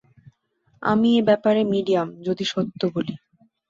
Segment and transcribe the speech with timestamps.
[0.83, 3.13] আমি এ ব্যাপারে মিডিয়াম, যদি সত্য বলি।